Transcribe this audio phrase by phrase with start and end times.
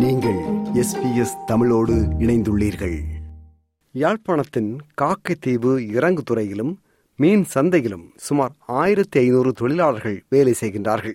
[0.00, 0.38] நீங்கள்
[0.74, 3.00] எஸ்பிஎஸ் தமிழோடு இணைந்துள்ளீர்கள்.
[3.94, 6.80] யாழ்ப்பாணத்தின் காக்கைத்தீவு இறங்கு துறையிலும்
[7.16, 11.14] மீன் சந்தையிலும் சுமார் ஆயிரத்தி ஐநூறு தொழிலாளர்கள் வேலை செய்கின்றார்கள்.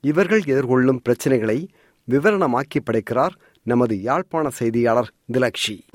[0.00, 1.68] இவர்கள் எதிர்கொள்ளும் பிரச்சனைகளை
[2.10, 5.91] விவரணமாக்கி படைக்கிறார் நமது யாழ்ப்பாண செய்தியாளர் திலக்ஷி.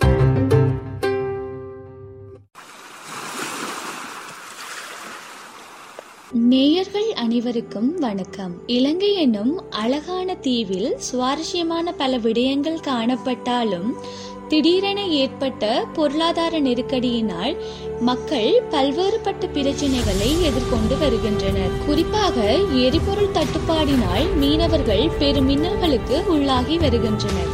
[6.37, 8.53] நேயர்கள் அனைவருக்கும் வணக்கம்.
[8.65, 13.93] இலங்கை என்னும் அழகான தீவில் சுவாரஸ்யமான பல விடயங்கள் காணப்பட்டாலும்
[14.49, 17.55] திடீரென ஏற்பட்ட பொருளாதார நெருக்கடியினால்
[17.99, 21.85] மக்கள் பல்வேறுபட்ட பிரச்சனைகளை எதிர்கொண்டு வருகின்றனர்.
[21.85, 27.53] குறிப்பாக எரிபொருள் தட்டுப்பாடினால் மீனவர்கள் பெரும் மின்னல்களுக்கு உள்ளாகி வருகின்றனர்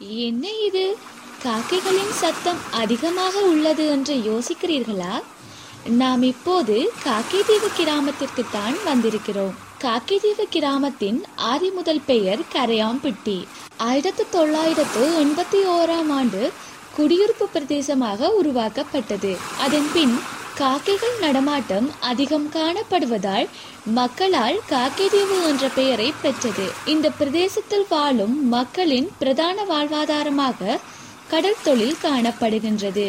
[0.00, 0.96] என்ன இது
[1.42, 5.14] காக்கைகளின் சத்தம் அதிகமாக உள்ளது என்று யோசிக்கிறீர்களா?
[6.00, 9.54] நாம் இப்போது காக்கைதீவு கிராமத்திற்கு தான் வந்திருக்கிறோம்.
[9.84, 13.46] காக்கைதீவு கிராமத்தின் ஆதி முதல் பெயர் கரையாம்பிட்டி.
[13.76, 16.42] ஆயிரத்தி தொள்ளாயிரத்து எண்பத்தி ஓராம் ஆண்டு
[16.96, 19.32] குடியிருப்பு பிரதேசமாக உருவாக்கப்பட்டது.
[19.58, 20.16] அதன் பின்
[20.54, 23.48] காக்கைகள் நடமாட்டம் அதிகம் காணப்படுவதால்
[23.84, 26.68] மக்களால் காக்கைதீவு என்ற பெயரை பெற்றது.
[26.86, 30.78] இந்த பிரதேசத்தில் வாழும் மக்களின் பிரதான வாழ்வாதாரமாக
[31.32, 33.06] கடல் தொழில் காணப்படுகின்றது.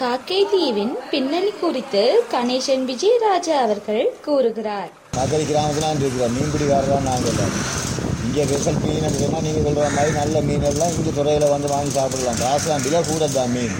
[0.00, 4.90] காக்கை தீவின் பின்னணி குறித்து கணேசன் விஜயராஜா அவர்கள் கூறுகிறார்.
[5.16, 6.34] காக்கடி கிராமத்தில் இருக்கிறோம்.
[6.36, 7.38] மீன்பிடிக்காரதான் நாங்கள்
[8.26, 12.38] இங்கே ஸ்பெஷல் மீன் எடுத்தோம்னா நீங்கள் சொல்கிற மாதிரி நல்ல மீன் எல்லாம் இங்கே துறையில் வந்து வாங்கி சாப்பிடலாம்.
[12.44, 13.76] காசுலாம் விலை கூட தான் மீன்.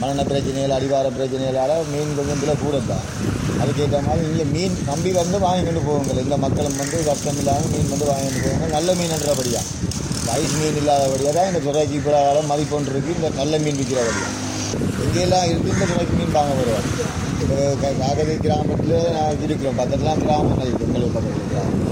[0.00, 3.06] மரண பிரச்சனைகள் அடிவார பிரச்சனைகளால் மீன் கொஞ்சம் விலை கூட தான்
[3.62, 8.08] அதுக்கேற்ற மாதிரி இங்கே மீன் நம்பி வந்து வாங்கிட்டு போவாங்க இந்த மக்களும் வந்து கஷ்டம் இல்லாமல் மீன் வந்து
[8.12, 9.62] வாங்கிட்டு போவாங்க நல்ல மீன்ன்றபடியா
[10.28, 14.28] வயசு மீன் இல்லாதபடியாக தான் இந்த துறைக்கு பிரகாரம் மதிப்பொன்று இருக்குது இந்த நல்ல மீன் விற்கிறபடியா
[15.04, 16.90] எங்கெல்லாம் இருக்குது இந்த துறைக்கு மீன் வாங்க வருவாங்க
[17.42, 17.56] இப்போ
[18.00, 19.76] காகதி கிராமத்தில் நான் இருக்கிறோம்.
[19.80, 21.50] பக்கத்துலாம் கிராமங்கள் இருக்குது எங்களுக்கு பக்கத்தில்.
[21.52, 21.82] கிராமம்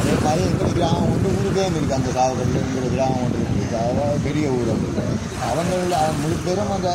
[0.00, 4.70] அதே மாதிரி எங்கள் கிராமம் வந்து ஊருக்கே இருக்குது அந்த சாகுபடியில் எங்கள் கிராமம் ஒன்று இருக்குது பெரிய ஊர்
[4.74, 4.88] அது.
[5.48, 5.72] அவங்க
[6.22, 6.90] முழு பேரும் அந்த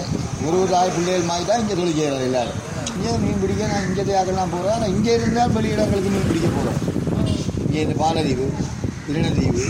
[0.46, 2.59] ஒரு ஒரு ஆய் பிள்ளைகள் மாதிரி தான் இங்கே தொழில் செய்கிறார் எல்லாரும்.
[2.96, 6.80] இங்கே மீன் பிடிக்க நான் இங்கே தேக்கெல்லாம் போகிறேன் ஆனால் இங்கே இருந்தால் வெளியிடங்களுக்கு மீன் பிடிக்க போகிறோம்
[7.66, 8.48] இங்கே இந்த பாலதீவு
[9.06, 9.64] திருநதீவு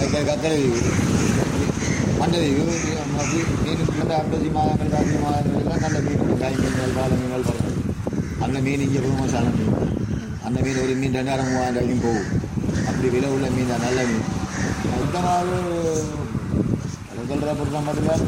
[0.00, 0.80] கக்கரை தீவு
[2.20, 2.62] மண்டதீவு
[3.64, 7.78] மீன் இந்த அம்பதி மாதங்கள் காசி மாதங்கள் எல்லாம் நல்ல மீன் காய் மீன்கள் பால மீன்கள் பறக்கும்
[8.44, 9.74] அந்த மீன் இங்கே ஃபேமஸான மீன்
[10.46, 12.28] அந்த மீன் ஒரு மீன் ரெண்டாயிரம் மூவாயிரம் வரைக்கும் போகும்.
[12.88, 14.26] அப்படி விலை உள்ள மீன் தான் நல்ல மீன்.
[15.04, 15.58] இந்த மாதிரி
[17.60, 18.24] பொறுத்த மட்டும்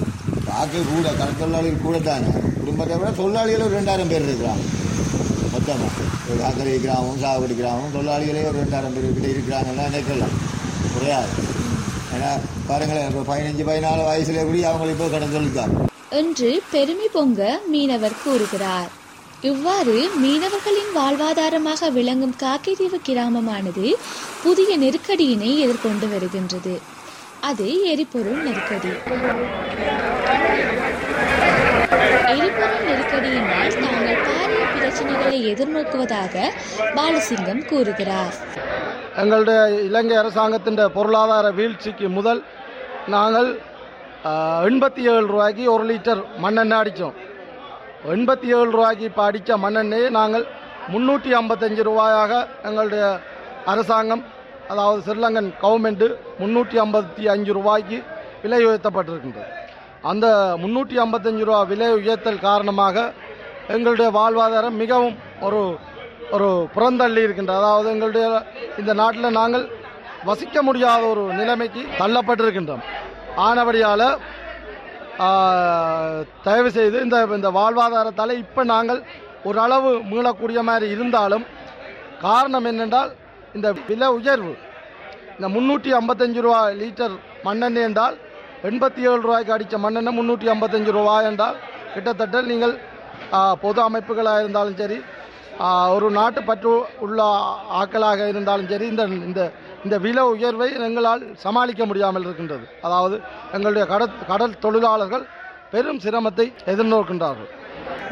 [0.48, 2.30] காக்கை கூட கடற்கொள்ளாளிகள் கூட தானே
[2.60, 4.64] குடும்பத்தை விட தொழிலாளிகள் ஒரு ரெண்டாயிரம் பேர் இருக்கிறாங்க.
[5.54, 10.36] மொத்தமாக ஒரு காக்கரை கிராமம் சாகுபடி கிராமம் தொழிலாளிகளே ஒரு ரெண்டாயிரம் பேர் கிட்ட இருக்கிறாங்கன்னா நினைக்கலாம்.
[10.94, 11.32] குறையாது
[12.22, 12.32] ஏன்னா
[12.68, 15.76] பாருங்களேன் இப்போ பதினஞ்சு பதினாலு வயசுல எப்படி அவங்களுக்கு இப்போ கடன் சொல்லிட்டாங்க
[16.20, 17.40] என்று பெருமை பொங்க
[17.72, 18.90] மீனவர் கூறுகிறார்.
[19.50, 23.86] இவ்வாறு மீனவர்களின் வாழ்வாதாரமாக விளங்கும் காக்கைதீவு கிராமமானது
[24.42, 26.74] புதிய நெருக்கடியினை எதிர்கொண்டு வருகின்றது.
[27.48, 28.92] அது எரிபொருள் நெருக்கடி.
[32.34, 36.44] எரிபொருள் நெருக்கடியினால் தாங்கள் பாரிய பிரச்சனைகளை எதிர்நோக்குவதாக
[36.98, 38.36] பாலசிங்கம் கூறுகிறார்.
[39.20, 39.58] எங்களுடைய
[39.88, 42.40] இலங்கை அரசாங்கத்தின் பொருளாதார வீழ்ச்சிக்கு முதல்
[43.14, 43.48] நாங்கள்
[44.68, 47.16] எண்பத்தி ஏழு ரூபாய்க்கு ஒரு லிட்டர் மண்ணெண்ணெய் அடித்தோம்.
[48.14, 50.44] எண்பத்தி ஏழு ரூபாய்க்கு இப்போ அடித்த மண்ணெண்ணெயை நாங்கள்
[50.92, 52.32] முந்நூற்றி ஐம்பத்தஞ்சு ரூபாயாக
[52.68, 53.04] எங்களுடைய
[53.72, 54.24] அரசாங்கம்
[54.72, 56.08] அதாவது ஸ்ரீலங்கன் கவர்மெண்ட்டு
[56.40, 57.98] முந்நூற்றி ஐம்பத்தி அஞ்சு ரூபாய்க்கு
[58.42, 59.48] விலை உயர்த்தப்பட்டிருக்கின்றது.
[60.10, 60.26] அந்த
[60.62, 62.96] முந்நூற்றி ஐம்பத்தஞ்சு ரூபா விலை உயர்த்தல் காரணமாக
[63.74, 65.60] எங்களுடைய வாழ்வாதாரம் மிகவும் ஒரு
[66.34, 68.26] ஒரு புறந்தள்ளி இருக்கின்றது அதாவது எங்களுடைய
[68.80, 69.64] இந்த நாட்டில் நாங்கள்
[70.28, 72.82] வசிக்க முடியாத ஒரு நிலைமைக்கு தள்ளப்பட்டிருக்கின்றோம்.
[73.46, 74.06] ஆனபடியால்
[76.46, 79.00] தயவு செய்து இந்த இந்த வாழ்வாதாரத்தால் இப்போ நாங்கள்
[79.48, 81.44] ஓரளவு மீளக்கூடிய மாதிரி இருந்தாலும்
[82.26, 83.10] காரணம் என்னென்றால்
[83.56, 84.52] இந்த விலை உயர்வு.
[85.36, 87.14] இந்த முந்நூற்றி ஐம்பத்தஞ்சு ரூபா லிட்டர்
[87.46, 88.16] மண்ணெண்ணெய் என்றால்
[88.70, 91.56] எண்பத்தி ஏழு ரூபாய்க்கு அடித்த மண்ணெண்ணெய் முந்நூற்றி ஐம்பத்தஞ்சு ரூபாய் என்றால்
[91.94, 92.74] கிட்டத்தட்ட நீங்கள்
[93.64, 94.98] பொது அமைப்புகளாக இருந்தாலும் சரி
[95.94, 96.72] ஒரு நாட்டு பற்று
[97.04, 97.22] உள்ள
[97.80, 99.42] ஆக்களாக இருந்தாலும் சரி இந்த இந்த
[99.84, 102.64] இந்த விலை உயர்வை எங்களால் சமாளிக்க முடியாமல் இருக்கின்றது.
[102.86, 103.16] அதாவது
[103.56, 105.24] எங்களுடைய கடல் கடல் தொழிலாளர்கள்
[105.72, 107.50] பெரும் சிரமத்தை எதிர்நோக்கின்றார்கள்.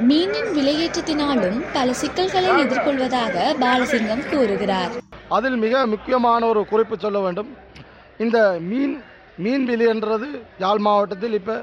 [0.08, 4.92] மீனின் விலையேற்றத்தினாலும் பல சிக்கல்களை எதிர்கொள்வதாக பாலசிங்கம் கூறுகிறார்.
[5.36, 7.50] அதில் மிக முக்கியமான ஒரு குறிப்பு சொல்ல வேண்டும்.
[8.24, 8.38] இந்த
[8.70, 8.96] மீன்
[9.44, 10.28] மீன் விலை என்றது
[10.64, 11.56] யாழ் மாவட்டத்தில் இப்போ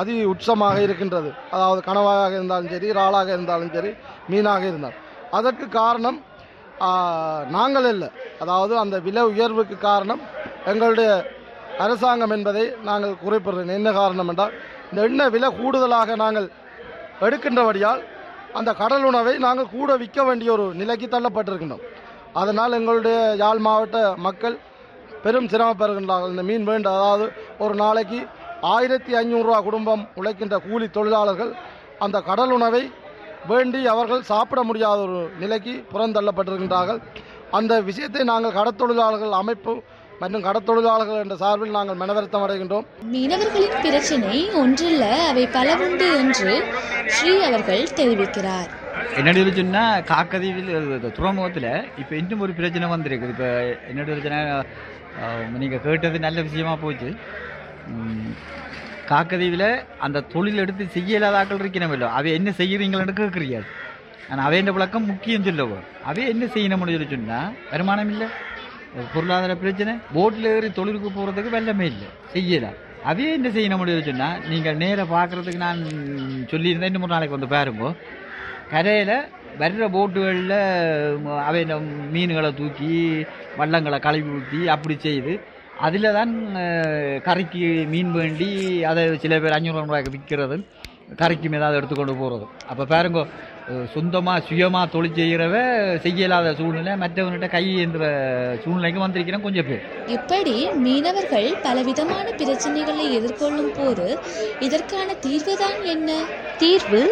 [0.00, 1.30] அதி உச்சமாக இருக்கின்றது.
[1.54, 3.90] அதாவது கனவாக இருந்தாலும் சரி இறாலாக இருந்தாலும் சரி
[4.32, 4.98] மீனாக இருந்தால்
[5.38, 6.18] அதற்கு காரணம்
[7.56, 8.08] நாங்கள் இல்லை
[8.42, 10.22] அதாவது அந்த விலை உயர்வுக்கு காரணம்
[10.70, 11.08] எங்களுடைய
[11.84, 14.54] அரசாங்கம் என்பதை நாங்கள் குறிப்பிடுறோம் என்ன காரணம் என்றால்
[14.90, 16.46] இந்த எண்ணெய் விலை கூடுதலாக நாங்கள்
[17.26, 18.02] எடுக்கின்றபடியால்
[18.58, 21.84] அந்த கடல் உணவை நாங்கள் கூட விற்க வேண்டிய ஒரு நிலைக்கு தள்ளப்பட்டிருக்கின்றோம்.
[22.40, 24.56] அதனால் எங்களுடைய யாழ் மாவட்ட மக்கள்
[25.24, 26.32] பெரும் சிரமப்படுகின்றார்கள்.
[26.34, 27.26] இந்த மீன் வேண்ட அதாவது
[27.64, 28.18] ஒரு நாளைக்கு
[28.74, 31.52] ஆயிரத்தி ஐநூறுரூவா குடும்பம் உழைக்கின்ற கூலி தொழிலாளர்கள்
[32.04, 32.82] அந்த கடல் உணவை
[33.50, 37.00] வேண்டி அவர்கள் சாப்பிட முடியாத ஒரு நிலைக்கு புறந்தள்ளப்பட்டிருக்கின்றார்கள்.
[37.58, 39.74] அந்த விஷயத்தை நாங்கள் கடத்தொழிலாளர்கள் அமைப்பு
[40.20, 42.86] மற்றும் கடத்தொழிலாளர்கள் என்ற சார்பில் நாங்கள் மனவருத்தம் அடைகின்றோம்.
[43.14, 46.54] மீனவர்களின் பிரச்சினை ஒன்றல்ல அவை பலவுண்டு என்று
[47.16, 48.70] ஸ்ரீ அவர்கள் தெரிவிக்கிறார்.
[49.18, 50.72] என்னோட சொன்னா காக்கதீவில்
[51.18, 51.70] துறைமுகத்தில்
[52.02, 53.48] இப்போ இன்னும் ஒரு பிரச்சனை வந்திருக்கு இப்போ
[53.90, 54.38] என்னோட பிரச்சனை
[55.62, 57.10] நீங்கள் கேட்டது நல்ல விஷயமா போச்சு.
[59.10, 59.68] காக்கதீவில்
[60.04, 63.58] அந்த தொழில் எடுத்து செய்ய இல்லாதாக்கள் இருக்கணுமല്ലോ அவை என்ன செய்கிறீங்களன்னு கேட்குறீங்க
[64.30, 65.78] ஆனால் அவைன்ற விளக்கம் முக்கியம் சொல்லவோ
[66.10, 68.28] அவை என்ன செய்யணும்னு சொல்லி சொன்னால் வருமானம் இல்லை.
[69.14, 69.92] பொருளாதார பிரச்சனை.
[70.16, 72.08] போட்டில் ஏறி தொழிலுக்கு போகிறதுக்கு வெள்ளமே இல்லை.
[72.34, 72.78] செய்யலாம்
[73.10, 75.80] அவையே என்ன செய்யணும்னு சொல்லி சொன்னால் நீங்கள் நேராக பார்க்குறதுக்கு நான்
[76.52, 76.90] சொல்லியிருந்தேன்.
[76.92, 77.90] இன்னும் ஒரு நாளைக்கு வந்து பாருங்கோ.
[78.74, 79.16] கரையில்
[79.62, 80.56] வர்ற போட்டுகளில்
[81.48, 81.60] அவை
[82.14, 82.92] மீன்களை தூக்கி
[83.58, 85.34] வள்ளங்களை கழுவி ஊற்றி அப்படி செய்து
[85.86, 86.32] அதில் தான்
[87.26, 88.48] கறிக்கு மீன் வேண்டி
[88.90, 90.56] அதை சில பேர் அஞ்சூறு ரூபாய்க்கு விற்கிறது.
[91.20, 93.20] கறிக்கும் ஏதாவது எடுத்துக்கொண்டு போகிறது அப்போ பாருங்க
[93.94, 95.54] சொந்தமாக சுயமாக தொழில் செய்கிறவ
[96.04, 98.04] செய்ய இல்லாத சூழ்நிலை மற்றவன்கிட்ட கை ஏந்துற
[98.62, 99.84] சூழ்நிலைக்கு வந்திருக்கிறேன் கொஞ்சம் பேர்.
[100.16, 100.54] இப்படி
[100.84, 104.06] மீனவர்கள் பலவிதமான பிரச்சனைகளை எதிர்கொள்ளும் போது
[104.68, 106.10] இதற்கான தீர்வுதான் என்ன?
[106.62, 107.02] தீர்வு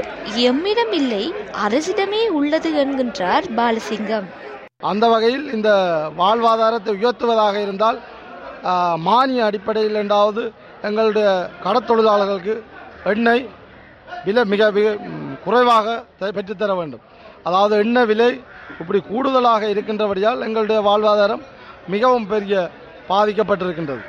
[0.50, 1.24] எம்மிடம் இல்லை
[1.66, 4.28] அரசிடமே உள்ளது என்கின்றார் பாலசிங்கம்.
[4.92, 5.70] அந்த வகையில் இந்த
[6.22, 8.00] வாழ்வாதாரத்தை உயர்த்துவதாக இருந்தால்
[8.96, 11.26] மானிய அடிப்படையில் இரண்டாவது எங்களுடைய
[11.64, 12.54] கடத்தொழிலாளர்களுக்கு
[13.04, 13.48] எண்ணெய்
[14.24, 14.96] விலை மிக மிக
[15.44, 17.00] குறைவாக த- பெற்றுத்தர வேண்டும்.
[17.42, 18.40] அதாவது எண்ணெய் விலை
[18.78, 21.42] இப்படி கூடுதலாக இருக்கின்றபடியால் எங்களுடைய வாழ்வாதாரம்
[21.88, 22.70] மிகவும் பெரிய
[23.08, 24.02] பாதிக்கப்பட்டிருக்கின்றது.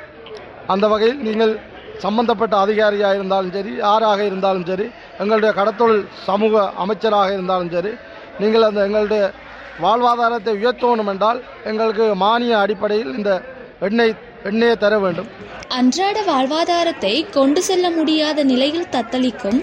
[0.66, 1.54] அந்த வகையில் நீங்கள்
[2.00, 7.92] சம்பந்தப்பட்ட அதிகாரியாக இருந்தாலும் சரி யாராக இருந்தாலும் சரி எங்களுடைய கடத்தொழில் சமூக அமைச்சராக இருந்தாலும் சரி
[8.38, 9.32] நீங்கள் அந்த எங்களுடைய
[9.80, 13.42] வாழ்வாதாரத்தை உயர்த்தணும் என்றால் எங்களுக்கு மானிய அடிப்படையில் இந்த
[13.80, 15.28] எண்ணெய் எண்ணெயை தர வேண்டும்.
[15.68, 19.60] அன்றாட வாழ்வாதாரத்தை கொண்டு செல்ல முடியாத நிலையில் தத்தளிக்கும்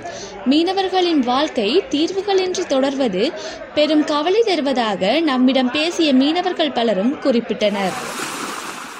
[0.50, 3.31] மீனவர்களின் வாழ்க்கை தீர்வுகளின்றி தொடர்வது
[3.75, 7.98] பெரும் கவலை தருவதாக நம்மிடம் பேசிய மீனவர்கள் பலரும் குறிப்பிட்டனர்.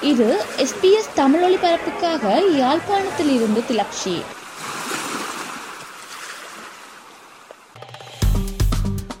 [0.00, 4.16] இது எஸ்பிஎஸ் தமிழ் ஒளிபரப்புக்காக யாழ்ப்பாணத்தில் இருந்து திலக்ஷி.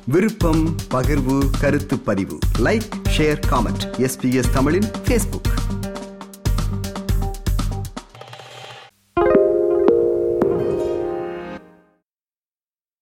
[0.06, 5.50] விருப்பம் பகிர்வு கருத்து பதிவு லைக் ஷேர் காமெண்ட் எஸ்பிஎஸ் தமிழின் ஃபேஸ்புக்